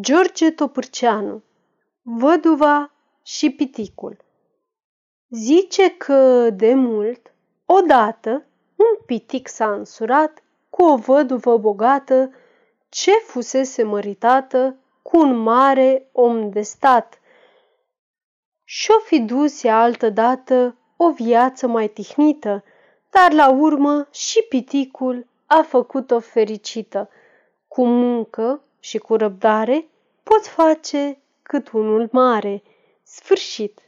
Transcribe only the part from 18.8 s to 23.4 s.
fi dus ea altădată o viață mai tihnită, dar